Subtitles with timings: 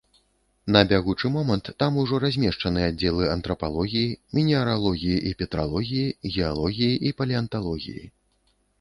[0.75, 8.05] На бягучы момант там ужо размешчаны аддзелы антрапалогіі, мінералогіі і петралогіі, геалогіі і палеанталогіі.